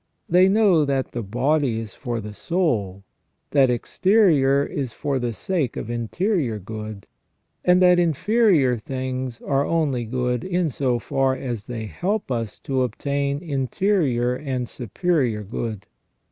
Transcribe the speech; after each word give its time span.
They 0.27 0.49
know 0.49 0.83
that 0.83 1.11
the 1.11 1.21
body 1.21 1.79
is 1.79 1.93
for 1.93 2.19
the 2.19 2.33
soul, 2.33 3.03
that 3.51 3.69
exterior 3.69 4.65
is 4.65 4.93
for 4.93 5.19
the 5.19 5.31
sake 5.31 5.77
of 5.77 5.91
interior 5.91 6.57
good, 6.57 7.05
and 7.63 7.83
that 7.83 7.99
inferior 7.99 8.77
things 8.77 9.39
are 9.43 9.63
only 9.63 10.05
good 10.05 10.43
in 10.43 10.71
so 10.71 10.97
far 10.97 11.35
as 11.35 11.67
they 11.67 11.85
help 11.85 12.31
us 12.31 12.57
to 12.61 12.81
obtain 12.81 13.43
interior 13.43 14.33
and 14.33 14.67
superior 14.67 15.43
good. 15.43 15.85